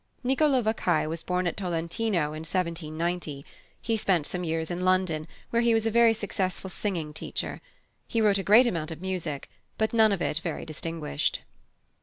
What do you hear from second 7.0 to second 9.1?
teacher. He wrote a great amount of